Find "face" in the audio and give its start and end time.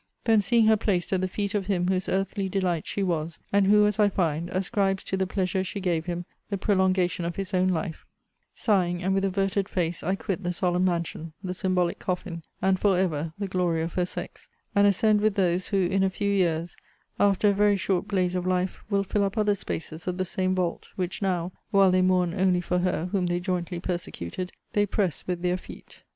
9.69-10.01